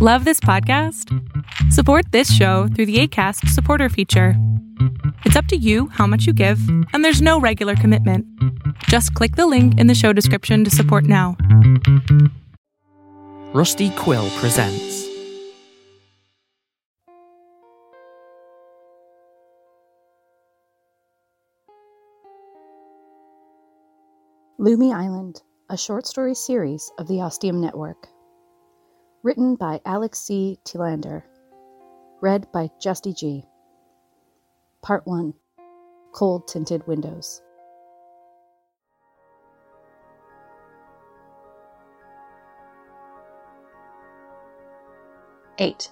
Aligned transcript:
Love 0.00 0.24
this 0.24 0.38
podcast? 0.38 1.12
Support 1.72 2.12
this 2.12 2.32
show 2.32 2.68
through 2.68 2.86
the 2.86 3.00
ACAST 3.00 3.48
supporter 3.48 3.88
feature. 3.88 4.34
It's 5.24 5.34
up 5.34 5.46
to 5.46 5.56
you 5.56 5.88
how 5.88 6.06
much 6.06 6.24
you 6.24 6.32
give, 6.32 6.60
and 6.92 7.04
there's 7.04 7.20
no 7.20 7.40
regular 7.40 7.74
commitment. 7.74 8.24
Just 8.84 9.12
click 9.14 9.34
the 9.34 9.48
link 9.48 9.76
in 9.76 9.88
the 9.88 9.96
show 9.96 10.12
description 10.12 10.62
to 10.62 10.70
support 10.70 11.02
now. 11.02 11.36
Rusty 13.52 13.90
Quill 13.90 14.30
presents. 14.38 15.08
Lummi 24.60 24.94
Island, 24.94 25.42
a 25.70 25.76
short 25.76 26.06
story 26.06 26.36
series 26.36 26.88
of 27.00 27.08
the 27.08 27.20
Ostium 27.20 27.60
Network. 27.60 28.06
Written 29.24 29.56
by 29.56 29.80
Alex 29.84 30.20
C. 30.20 30.60
Telander. 30.64 31.24
Read 32.20 32.46
by 32.52 32.70
Justy 32.80 33.12
Gee 33.16 33.44
Part 34.80 35.04
1 35.08 35.34
Cold 36.12 36.46
Tinted 36.46 36.86
Windows. 36.86 37.42
Eight. 45.58 45.90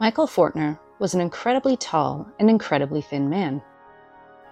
Michael 0.00 0.26
Fortner 0.26 0.78
was 0.98 1.14
an 1.14 1.22
incredibly 1.22 1.78
tall 1.78 2.28
and 2.38 2.50
incredibly 2.50 3.00
thin 3.00 3.30
man. 3.30 3.62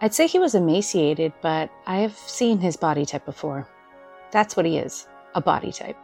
I'd 0.00 0.14
say 0.14 0.26
he 0.26 0.38
was 0.38 0.54
emaciated, 0.54 1.34
but 1.42 1.68
I 1.86 1.98
have 1.98 2.16
seen 2.16 2.58
his 2.58 2.78
body 2.78 3.04
type 3.04 3.26
before. 3.26 3.68
That's 4.30 4.56
what 4.56 4.64
he 4.64 4.78
is 4.78 5.06
a 5.34 5.42
body 5.42 5.72
type. 5.72 5.96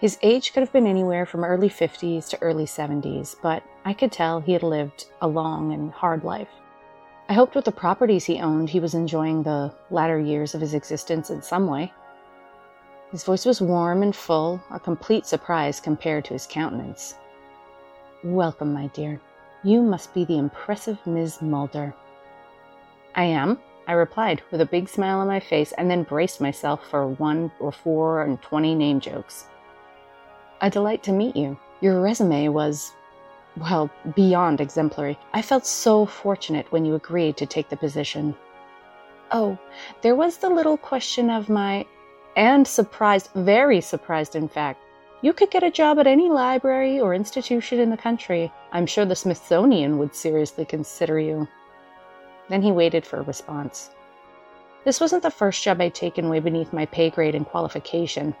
His 0.00 0.16
age 0.22 0.52
could 0.52 0.60
have 0.60 0.72
been 0.72 0.86
anywhere 0.86 1.26
from 1.26 1.42
early 1.42 1.68
50s 1.68 2.28
to 2.28 2.40
early 2.40 2.66
70s, 2.66 3.34
but 3.42 3.64
I 3.84 3.92
could 3.92 4.12
tell 4.12 4.40
he 4.40 4.52
had 4.52 4.62
lived 4.62 5.06
a 5.20 5.26
long 5.26 5.72
and 5.72 5.90
hard 5.90 6.22
life. 6.22 6.48
I 7.28 7.32
hoped 7.32 7.56
with 7.56 7.64
the 7.64 7.72
properties 7.72 8.24
he 8.24 8.38
owned, 8.38 8.70
he 8.70 8.78
was 8.78 8.94
enjoying 8.94 9.42
the 9.42 9.74
latter 9.90 10.20
years 10.20 10.54
of 10.54 10.60
his 10.60 10.72
existence 10.72 11.30
in 11.30 11.42
some 11.42 11.66
way. 11.66 11.92
His 13.10 13.24
voice 13.24 13.44
was 13.44 13.60
warm 13.60 14.04
and 14.04 14.14
full, 14.14 14.62
a 14.70 14.78
complete 14.78 15.26
surprise 15.26 15.80
compared 15.80 16.24
to 16.26 16.32
his 16.32 16.46
countenance. 16.46 17.16
Welcome, 18.22 18.72
my 18.72 18.86
dear. 18.88 19.20
You 19.64 19.82
must 19.82 20.14
be 20.14 20.24
the 20.24 20.38
impressive 20.38 21.04
Miss 21.06 21.42
Mulder. 21.42 21.92
I 23.16 23.24
am, 23.24 23.58
I 23.88 23.92
replied 23.94 24.42
with 24.52 24.60
a 24.60 24.66
big 24.66 24.88
smile 24.88 25.18
on 25.18 25.26
my 25.26 25.40
face 25.40 25.72
and 25.72 25.90
then 25.90 26.04
braced 26.04 26.40
myself 26.40 26.86
for 26.88 27.08
one 27.08 27.50
or 27.58 27.72
four 27.72 28.22
and 28.22 28.40
twenty 28.40 28.76
name 28.76 29.00
jokes. 29.00 29.46
A 30.60 30.70
delight 30.70 31.02
to 31.04 31.12
meet 31.12 31.36
you. 31.36 31.56
Your 31.80 32.00
resume 32.00 32.48
was, 32.48 32.92
well, 33.56 33.90
beyond 34.16 34.60
exemplary. 34.60 35.16
I 35.32 35.40
felt 35.40 35.64
so 35.64 36.04
fortunate 36.04 36.70
when 36.72 36.84
you 36.84 36.96
agreed 36.96 37.36
to 37.36 37.46
take 37.46 37.68
the 37.68 37.76
position. 37.76 38.34
Oh, 39.30 39.58
there 40.02 40.16
was 40.16 40.38
the 40.38 40.48
little 40.48 40.76
question 40.76 41.30
of 41.30 41.48
my, 41.48 41.86
and 42.34 42.66
surprised, 42.66 43.30
very 43.34 43.80
surprised 43.80 44.34
in 44.34 44.48
fact. 44.48 44.80
You 45.20 45.32
could 45.32 45.50
get 45.50 45.62
a 45.62 45.70
job 45.70 45.98
at 45.98 46.06
any 46.06 46.28
library 46.28 46.98
or 46.98 47.14
institution 47.14 47.78
in 47.78 47.90
the 47.90 47.96
country. 47.96 48.52
I'm 48.72 48.86
sure 48.86 49.04
the 49.04 49.16
Smithsonian 49.16 49.98
would 49.98 50.14
seriously 50.14 50.64
consider 50.64 51.18
you. 51.18 51.46
Then 52.48 52.62
he 52.62 52.72
waited 52.72 53.04
for 53.04 53.18
a 53.18 53.22
response. 53.22 53.90
This 54.84 55.00
wasn't 55.00 55.22
the 55.22 55.30
first 55.30 55.62
job 55.62 55.80
I'd 55.80 55.94
taken 55.94 56.28
way 56.28 56.40
beneath 56.40 56.72
my 56.72 56.86
pay 56.86 57.10
grade 57.10 57.34
and 57.34 57.46
qualification. 57.46 58.34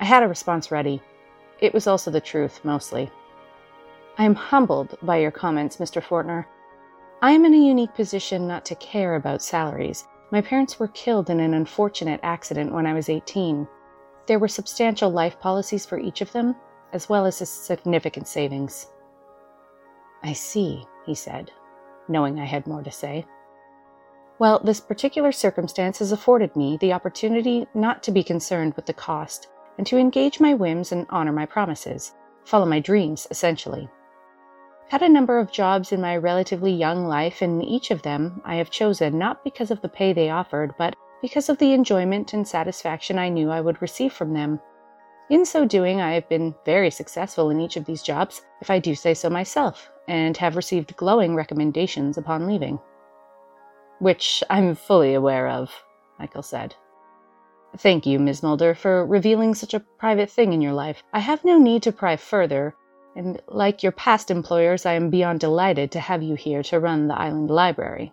I 0.00 0.04
had 0.04 0.22
a 0.22 0.28
response 0.28 0.70
ready. 0.70 1.02
It 1.62 1.72
was 1.72 1.86
also 1.86 2.10
the 2.10 2.20
truth, 2.20 2.60
mostly. 2.64 3.08
I 4.18 4.24
am 4.24 4.34
humbled 4.34 4.98
by 5.00 5.18
your 5.18 5.30
comments, 5.30 5.76
Mr. 5.76 6.02
Fortner. 6.02 6.44
I 7.22 7.30
am 7.30 7.44
in 7.44 7.54
a 7.54 7.56
unique 7.56 7.94
position 7.94 8.48
not 8.48 8.64
to 8.64 8.74
care 8.74 9.14
about 9.14 9.42
salaries. 9.42 10.04
My 10.32 10.40
parents 10.40 10.80
were 10.80 10.88
killed 10.88 11.30
in 11.30 11.38
an 11.38 11.54
unfortunate 11.54 12.18
accident 12.24 12.72
when 12.72 12.84
I 12.84 12.94
was 12.94 13.08
18. 13.08 13.68
There 14.26 14.40
were 14.40 14.48
substantial 14.48 15.08
life 15.08 15.38
policies 15.38 15.86
for 15.86 16.00
each 16.00 16.20
of 16.20 16.32
them, 16.32 16.56
as 16.92 17.08
well 17.08 17.26
as 17.26 17.36
significant 17.48 18.26
savings. 18.26 18.88
I 20.24 20.32
see, 20.32 20.84
he 21.06 21.14
said, 21.14 21.52
knowing 22.08 22.40
I 22.40 22.44
had 22.44 22.66
more 22.66 22.82
to 22.82 22.90
say. 22.90 23.24
Well, 24.40 24.60
this 24.64 24.80
particular 24.80 25.30
circumstance 25.30 26.00
has 26.00 26.10
afforded 26.10 26.56
me 26.56 26.76
the 26.76 26.92
opportunity 26.92 27.68
not 27.72 28.02
to 28.02 28.10
be 28.10 28.24
concerned 28.24 28.74
with 28.74 28.86
the 28.86 28.92
cost 28.92 29.46
and 29.78 29.86
to 29.86 29.98
engage 29.98 30.40
my 30.40 30.54
whims 30.54 30.92
and 30.92 31.06
honor 31.10 31.32
my 31.32 31.46
promises, 31.46 32.12
follow 32.44 32.66
my 32.66 32.80
dreams, 32.80 33.26
essentially. 33.30 33.88
I've 34.84 35.00
had 35.00 35.02
a 35.02 35.08
number 35.08 35.38
of 35.38 35.50
jobs 35.50 35.92
in 35.92 36.00
my 36.00 36.16
relatively 36.16 36.72
young 36.72 37.06
life, 37.06 37.40
and 37.40 37.62
each 37.64 37.90
of 37.90 38.02
them 38.02 38.42
I 38.44 38.56
have 38.56 38.70
chosen 38.70 39.18
not 39.18 39.42
because 39.44 39.70
of 39.70 39.80
the 39.80 39.88
pay 39.88 40.12
they 40.12 40.30
offered, 40.30 40.74
but 40.76 40.94
because 41.22 41.48
of 41.48 41.58
the 41.58 41.72
enjoyment 41.72 42.32
and 42.34 42.46
satisfaction 42.46 43.18
I 43.18 43.28
knew 43.28 43.50
I 43.50 43.60
would 43.60 43.80
receive 43.80 44.12
from 44.12 44.34
them. 44.34 44.60
In 45.30 45.46
so 45.46 45.64
doing, 45.64 46.00
I 46.00 46.12
have 46.12 46.28
been 46.28 46.54
very 46.66 46.90
successful 46.90 47.48
in 47.48 47.60
each 47.60 47.76
of 47.76 47.86
these 47.86 48.02
jobs, 48.02 48.42
if 48.60 48.70
I 48.70 48.78
do 48.78 48.94
say 48.94 49.14
so 49.14 49.30
myself, 49.30 49.90
and 50.08 50.36
have 50.36 50.56
received 50.56 50.96
glowing 50.96 51.34
recommendations 51.34 52.18
upon 52.18 52.46
leaving. 52.46 52.78
Which 54.00 54.42
I'm 54.50 54.74
fully 54.74 55.14
aware 55.14 55.48
of, 55.48 55.70
Michael 56.18 56.42
said. 56.42 56.74
Thank 57.78 58.04
you, 58.04 58.18
Ms. 58.18 58.42
Mulder, 58.42 58.74
for 58.74 59.06
revealing 59.06 59.54
such 59.54 59.72
a 59.72 59.80
private 59.80 60.30
thing 60.30 60.52
in 60.52 60.60
your 60.60 60.74
life. 60.74 61.02
I 61.12 61.20
have 61.20 61.44
no 61.44 61.58
need 61.58 61.82
to 61.84 61.92
pry 61.92 62.16
further, 62.16 62.74
and 63.16 63.40
like 63.48 63.82
your 63.82 63.92
past 63.92 64.30
employers, 64.30 64.84
I 64.84 64.92
am 64.92 65.08
beyond 65.08 65.40
delighted 65.40 65.90
to 65.92 66.00
have 66.00 66.22
you 66.22 66.34
here 66.34 66.62
to 66.64 66.80
run 66.80 67.08
the 67.08 67.18
island 67.18 67.50
library. 67.50 68.12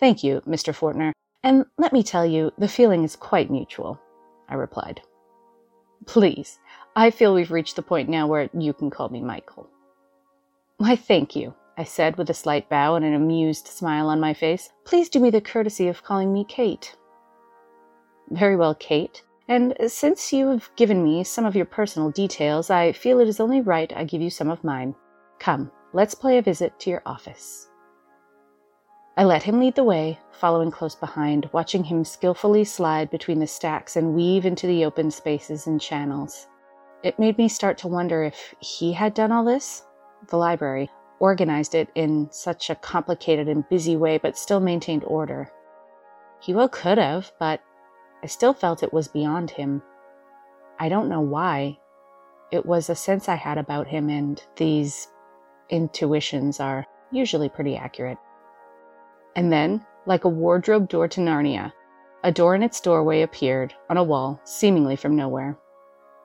Thank 0.00 0.24
you, 0.24 0.42
Mr. 0.46 0.74
Fortner, 0.74 1.12
and 1.44 1.64
let 1.78 1.92
me 1.92 2.02
tell 2.02 2.26
you, 2.26 2.50
the 2.58 2.68
feeling 2.68 3.04
is 3.04 3.14
quite 3.14 3.50
mutual, 3.50 4.00
I 4.48 4.54
replied. 4.54 5.00
Please, 6.06 6.58
I 6.96 7.10
feel 7.10 7.34
we've 7.34 7.52
reached 7.52 7.76
the 7.76 7.82
point 7.82 8.08
now 8.08 8.26
where 8.26 8.50
you 8.52 8.72
can 8.72 8.90
call 8.90 9.10
me 9.10 9.20
Michael. 9.20 9.68
Why, 10.78 10.96
thank 10.96 11.36
you, 11.36 11.54
I 11.78 11.84
said 11.84 12.16
with 12.16 12.30
a 12.30 12.34
slight 12.34 12.68
bow 12.68 12.96
and 12.96 13.04
an 13.04 13.14
amused 13.14 13.68
smile 13.68 14.08
on 14.08 14.18
my 14.18 14.34
face. 14.34 14.70
Please 14.84 15.08
do 15.08 15.20
me 15.20 15.30
the 15.30 15.40
courtesy 15.40 15.88
of 15.88 16.02
calling 16.02 16.32
me 16.32 16.44
Kate. 16.44 16.96
Very 18.30 18.56
well, 18.56 18.74
Kate. 18.74 19.22
And 19.48 19.74
since 19.88 20.32
you 20.32 20.48
have 20.48 20.70
given 20.76 21.02
me 21.02 21.24
some 21.24 21.44
of 21.44 21.56
your 21.56 21.64
personal 21.64 22.10
details, 22.10 22.70
I 22.70 22.92
feel 22.92 23.18
it 23.18 23.28
is 23.28 23.40
only 23.40 23.60
right 23.60 23.92
I 23.96 24.04
give 24.04 24.22
you 24.22 24.30
some 24.30 24.48
of 24.48 24.62
mine. 24.62 24.94
Come, 25.40 25.72
let's 25.92 26.14
play 26.14 26.38
a 26.38 26.42
visit 26.42 26.78
to 26.80 26.90
your 26.90 27.02
office. 27.04 27.68
I 29.16 29.24
let 29.24 29.42
him 29.42 29.58
lead 29.58 29.74
the 29.74 29.84
way, 29.84 30.18
following 30.30 30.70
close 30.70 30.94
behind, 30.94 31.50
watching 31.52 31.82
him 31.82 32.04
skillfully 32.04 32.64
slide 32.64 33.10
between 33.10 33.40
the 33.40 33.46
stacks 33.46 33.96
and 33.96 34.14
weave 34.14 34.46
into 34.46 34.68
the 34.68 34.84
open 34.84 35.10
spaces 35.10 35.66
and 35.66 35.80
channels. 35.80 36.46
It 37.02 37.18
made 37.18 37.36
me 37.36 37.48
start 37.48 37.76
to 37.78 37.88
wonder 37.88 38.22
if 38.22 38.54
he 38.60 38.92
had 38.92 39.14
done 39.14 39.32
all 39.32 39.44
this. 39.44 39.84
The 40.28 40.36
library, 40.36 40.90
organized 41.18 41.74
it 41.74 41.88
in 41.94 42.28
such 42.30 42.70
a 42.70 42.76
complicated 42.76 43.48
and 43.48 43.68
busy 43.68 43.96
way, 43.96 44.18
but 44.18 44.38
still 44.38 44.60
maintained 44.60 45.04
order. 45.04 45.50
He 46.40 46.54
well 46.54 46.68
could 46.68 46.98
have, 46.98 47.32
but 47.38 47.60
I 48.22 48.26
still 48.26 48.52
felt 48.52 48.82
it 48.82 48.92
was 48.92 49.08
beyond 49.08 49.50
him. 49.50 49.82
I 50.78 50.88
don't 50.88 51.08
know 51.08 51.20
why. 51.20 51.78
It 52.50 52.66
was 52.66 52.90
a 52.90 52.94
sense 52.94 53.28
I 53.28 53.36
had 53.36 53.58
about 53.58 53.86
him, 53.86 54.10
and 54.10 54.42
these 54.56 55.08
intuitions 55.70 56.60
are 56.60 56.86
usually 57.10 57.48
pretty 57.48 57.76
accurate. 57.76 58.18
And 59.36 59.52
then, 59.52 59.86
like 60.06 60.24
a 60.24 60.28
wardrobe 60.28 60.88
door 60.88 61.08
to 61.08 61.20
Narnia, 61.20 61.72
a 62.22 62.32
door 62.32 62.54
in 62.54 62.62
its 62.62 62.80
doorway 62.80 63.22
appeared 63.22 63.74
on 63.88 63.96
a 63.96 64.04
wall, 64.04 64.40
seemingly 64.44 64.96
from 64.96 65.16
nowhere. 65.16 65.58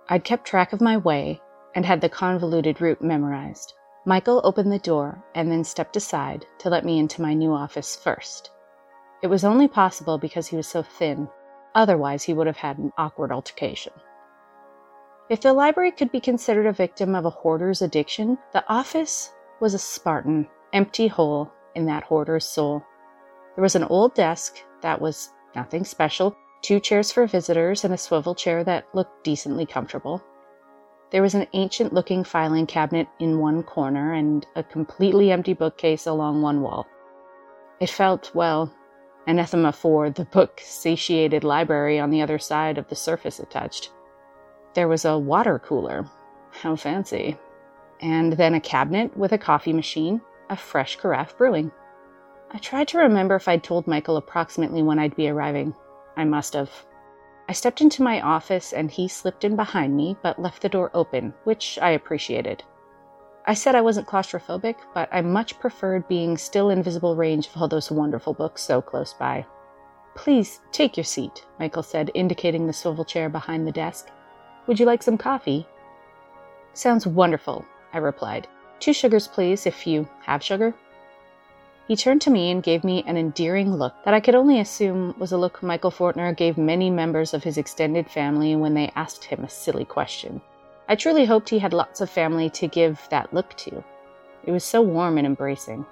I'd 0.10 0.24
kept 0.24 0.46
track 0.46 0.74
of 0.74 0.82
my 0.82 0.98
way 0.98 1.42
and 1.76 1.86
had 1.86 2.02
the 2.02 2.10
convoluted 2.10 2.82
route 2.82 3.02
memorized. 3.02 3.74
Michael 4.06 4.42
opened 4.44 4.72
the 4.72 4.80
door 4.80 5.24
and 5.34 5.52
then 5.52 5.64
stepped 5.64 5.96
aside 5.96 6.46
to 6.60 6.70
let 6.70 6.86
me 6.86 7.00
into 7.00 7.22
my 7.22 7.34
new 7.34 7.54
office 7.54 7.96
first. 7.96 8.52
It 9.24 9.28
was 9.28 9.44
only 9.44 9.68
possible 9.68 10.18
because 10.18 10.48
he 10.48 10.56
was 10.56 10.68
so 10.68 10.84
thin, 10.84 11.28
otherwise, 11.76 12.24
he 12.24 12.34
would 12.34 12.48
have 12.48 12.58
had 12.58 12.78
an 12.78 12.92
awkward 12.98 13.32
altercation. 13.32 13.94
If 15.30 15.42
the 15.42 15.54
library 15.54 15.92
could 15.92 16.12
be 16.12 16.20
considered 16.20 16.66
a 16.66 16.72
victim 16.72 17.16
of 17.16 17.26
a 17.26 17.30
hoarder's 17.30 17.82
addiction, 17.82 18.38
the 18.54 18.64
office 18.68 19.32
was 19.60 19.74
a 19.74 19.80
Spartan, 19.80 20.48
empty 20.74 21.08
hole 21.08 21.52
in 21.76 21.86
that 21.86 22.04
hoarder's 22.04 22.46
soul. 22.46 22.84
There 23.56 23.62
was 23.62 23.76
an 23.76 23.84
old 23.86 24.14
desk 24.14 24.58
that 24.82 25.02
was 25.02 25.32
nothing 25.56 25.84
special, 25.84 26.36
two 26.62 26.80
chairs 26.80 27.12
for 27.12 27.26
visitors, 27.26 27.84
and 27.84 27.94
a 27.94 27.98
swivel 27.98 28.36
chair 28.36 28.64
that 28.64 28.86
looked 28.94 29.24
decently 29.24 29.66
comfortable. 29.66 30.24
There 31.12 31.22
was 31.22 31.36
an 31.36 31.48
ancient 31.54 31.94
looking 31.94 32.24
filing 32.24 32.68
cabinet 32.68 33.08
in 33.20 33.40
one 33.40 33.64
corner 33.64 34.14
and 34.14 34.46
a 34.56 34.64
completely 34.64 35.32
empty 35.32 35.54
bookcase 35.54 36.08
along 36.08 36.42
one 36.42 36.62
wall. 36.62 36.86
It 37.80 37.90
felt, 37.90 38.34
well, 38.36 38.74
anathema 39.28 39.72
for 39.72 40.10
the 40.10 40.26
book 40.26 40.62
satiated 40.64 41.44
library 41.44 42.00
on 42.00 42.10
the 42.10 42.22
other 42.22 42.40
side 42.40 42.78
of 42.78 42.88
the 42.88 42.96
surface 42.96 43.40
it 43.40 43.50
touched. 43.50 43.92
There 44.74 44.88
was 44.88 45.06
a 45.06 45.18
water 45.18 45.60
cooler, 45.60 46.06
How 46.52 46.76
fancy. 46.76 47.38
And 48.02 48.34
then 48.34 48.54
a 48.54 48.60
cabinet 48.60 49.16
with 49.16 49.32
a 49.32 49.38
coffee 49.38 49.74
machine, 49.74 50.22
a 50.50 50.56
fresh 50.56 50.98
carafe 50.98 51.38
brewing. 51.38 51.72
I 52.52 52.58
tried 52.58 52.88
to 52.90 52.98
remember 53.00 53.36
if 53.36 53.48
I'd 53.48 53.64
told 53.64 53.88
Michael 53.88 54.18
approximately 54.18 54.84
when 54.84 55.00
I'd 55.00 55.16
be 55.16 55.30
arriving. 55.30 55.74
I 56.18 56.26
must 56.26 56.54
have. 56.54 56.72
I 57.48 57.54
stepped 57.54 57.82
into 57.82 58.04
my 58.04 58.22
office 58.22 58.74
and 58.74 58.92
he 58.92 59.08
slipped 59.08 59.44
in 59.44 59.56
behind 59.56 59.96
me, 59.96 60.18
but 60.22 60.42
left 60.42 60.62
the 60.62 60.70
door 60.70 60.92
open, 60.94 61.34
which 61.44 61.80
I 61.82 61.92
appreciated. 61.92 62.64
I 63.48 63.54
said 63.54 63.76
I 63.76 63.82
wasn't 63.82 64.08
claustrophobic, 64.08 64.76
but 64.96 65.08
I 65.12 65.22
much 65.22 65.60
preferred 65.60 66.08
being 66.08 66.36
still 66.36 66.72
in 66.72 66.82
visible 66.82 67.16
range 67.16 67.48
of 67.48 67.62
all 67.62 67.68
those 67.68 67.92
wonderful 67.92 68.34
books 68.34 68.64
so 68.64 68.82
close 68.82 69.14
by. 69.14 69.46
Please 70.16 70.62
take 70.72 70.98
your 70.98 71.04
seat, 71.04 71.46
Michael 71.60 71.84
said, 71.84 72.10
indicating 72.16 72.66
the 72.66 72.74
swivel 72.74 73.06
chair 73.06 73.30
behind 73.30 73.68
the 73.68 73.72
desk. 73.72 74.10
Would 74.66 74.80
you 74.80 74.86
like 74.88 75.04
some 75.04 75.18
coffee? 75.18 75.68
Sounds 76.74 77.06
wonderful, 77.06 77.64
I 77.94 78.00
replied. 78.00 78.48
Two 78.80 78.94
sugars, 78.94 79.28
please, 79.28 79.68
if 79.68 79.86
you 79.86 80.10
have 80.24 80.44
sugar. 80.44 80.74
He 81.88 81.96
turned 81.96 82.22
to 82.22 82.32
me 82.32 82.50
and 82.50 82.64
gave 82.64 82.84
me 82.84 83.04
an 83.06 83.16
endearing 83.16 83.76
look 83.76 83.94
that 84.06 84.14
I 84.16 84.20
could 84.22 84.34
only 84.34 84.60
assume 84.60 85.14
was 85.20 85.32
a 85.32 85.38
look 85.38 85.62
Michael 85.62 85.92
Fortner 85.92 86.36
gave 86.36 86.58
many 86.58 86.90
members 86.90 87.32
of 87.34 87.44
his 87.44 87.60
extended 87.60 88.10
family 88.10 88.56
when 88.56 88.74
they 88.74 88.92
asked 88.96 89.26
him 89.26 89.44
a 89.44 89.50
silly 89.50 89.86
question. 89.86 90.42
I 90.88 90.96
truly 90.96 91.26
hoped 91.26 91.50
he 91.50 91.60
had 91.60 91.74
lots 91.74 92.02
of 92.02 92.10
family 92.10 92.50
to 92.52 92.68
give 92.68 93.08
that 93.10 93.34
look 93.34 93.56
to. 93.58 93.84
It 94.44 94.52
was 94.52 94.64
so 94.64 94.82
warm 94.82 95.18
and 95.18 95.26
embracing. 95.26 95.86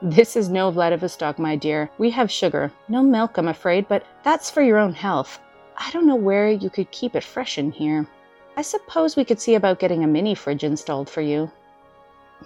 This 0.00 0.36
is 0.36 0.48
no 0.48 0.70
Vladivostok, 0.70 1.38
my 1.38 1.56
dear. 1.56 1.90
We 1.98 2.10
have 2.10 2.30
sugar. 2.30 2.72
No 2.88 3.02
milk, 3.02 3.38
I'm 3.38 3.48
afraid, 3.48 3.88
but 3.88 4.04
that's 4.22 4.50
for 4.50 4.62
your 4.62 4.78
own 4.78 4.92
health. 4.92 5.38
I 5.76 5.90
don't 5.90 6.06
know 6.06 6.16
where 6.16 6.50
you 6.50 6.70
could 6.70 6.90
keep 6.90 7.14
it 7.14 7.24
fresh 7.24 7.58
in 7.58 7.70
here. 7.72 8.06
I 8.56 8.62
suppose 8.62 9.16
we 9.16 9.24
could 9.24 9.40
see 9.40 9.54
about 9.54 9.78
getting 9.78 10.02
a 10.02 10.06
mini 10.06 10.34
fridge 10.34 10.64
installed 10.64 11.10
for 11.10 11.20
you. 11.20 11.50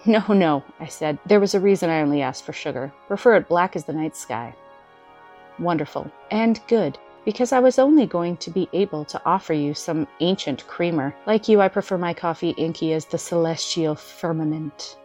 No, 0.06 0.25
no, 0.29 0.62
I 0.79 0.87
said. 0.87 1.19
There 1.26 1.41
was 1.41 1.55
a 1.55 1.61
reason 1.61 1.91
I 1.91 2.00
only 2.00 2.23
asked 2.23 2.44
for 2.44 2.53
sugar. 2.53 2.93
Prefer 3.09 3.35
it 3.35 3.49
black 3.49 3.75
as 3.75 3.85
the 3.85 3.93
night 3.93 4.17
sky. 4.17 4.55
Wonderful. 5.59 6.11
And 6.31 6.61
good, 6.69 6.97
because 7.31 7.53
I 7.53 7.61
was 7.61 7.79
only 7.79 8.06
going 8.06 8.38
to 8.38 8.50
be 8.50 8.69
able 8.73 9.05
to 9.05 9.23
offer 9.25 9.53
you 9.53 9.73
some 9.73 10.09
ancient 10.19 10.67
creamer. 10.67 11.15
Like 11.27 11.47
you, 11.47 11.61
I 11.61 11.69
prefer 11.69 11.97
my 11.97 12.12
coffee 12.12 12.50
inky 12.50 12.93
as 12.93 13.05
the 13.05 13.19
celestial 13.19 13.94
firmament. 13.94 14.99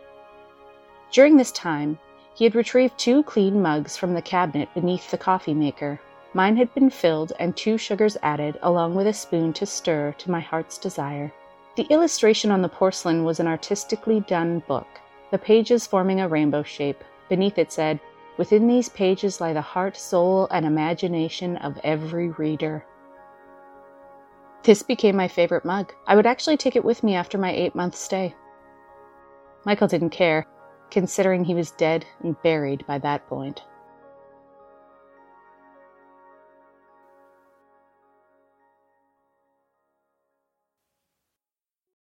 During 1.12 1.38
this 1.38 1.52
time, 1.52 2.00
he 2.34 2.44
had 2.44 2.56
retrieved 2.56 2.98
two 2.98 3.22
clean 3.22 3.62
mugs 3.62 3.96
from 3.96 4.16
the 4.16 4.24
cabinet 4.24 4.70
beneath 4.74 5.12
the 5.12 5.20
coffee 5.20 5.54
maker. 5.54 6.02
Mine 6.34 6.58
had 6.58 6.74
been 6.74 6.90
filled 6.90 7.32
and 7.38 7.56
two 7.56 7.78
sugars 7.78 8.18
added, 8.24 8.58
along 8.64 8.96
with 8.96 9.06
a 9.06 9.14
spoon 9.14 9.54
to 9.54 9.68
stir 9.68 10.16
to 10.18 10.32
my 10.32 10.40
heart's 10.40 10.80
desire. 10.80 11.32
The 11.78 11.86
illustration 11.92 12.50
on 12.50 12.64
the 12.64 12.70
porcelain 12.70 13.24
was 13.24 13.40
an 13.40 13.46
artistically 13.46 14.22
done 14.22 14.64
book, 14.68 14.88
the 15.30 15.38
pages 15.38 15.86
forming 15.86 16.22
a 16.22 16.28
rainbow 16.28 16.64
shape. 16.64 17.04
Beneath 17.30 17.60
it 17.60 17.72
said, 17.72 18.00
Within 18.38 18.68
these 18.68 18.90
pages 18.90 19.40
lie 19.40 19.54
the 19.54 19.62
heart, 19.62 19.96
soul, 19.96 20.48
and 20.52 20.66
imagination 20.66 21.56
of 21.58 21.80
every 21.84 22.30
reader. 22.32 22.86
This 24.64 24.84
became 24.84 25.16
my 25.16 25.28
favorite 25.28 25.64
mug. 25.64 25.94
I 26.08 26.16
would 26.16 26.26
actually 26.26 26.58
take 26.58 26.76
it 26.76 26.84
with 26.84 27.04
me 27.04 27.16
after 27.16 27.38
my 27.38 27.52
eight 27.52 27.76
month 27.76 27.96
stay. 27.96 28.36
Michael 29.66 29.88
didn't 29.88 30.10
care, 30.10 30.46
considering 30.92 31.44
he 31.44 31.56
was 31.56 31.72
dead 31.72 32.06
and 32.22 32.42
buried 32.42 32.86
by 32.86 32.98
that 33.00 33.28
point. 33.28 33.64